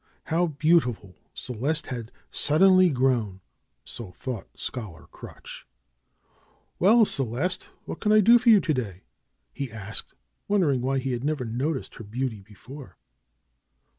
[0.23, 3.39] How beautiful Celeste had suddenly grown!
[3.85, 5.67] So thought Scholar Crutch.
[6.79, 7.65] '^Well, Celeste!
[7.85, 9.03] What can I do for you to day?"
[9.53, 10.15] he asked,
[10.47, 12.97] wondering why he had never noticed her beauty before.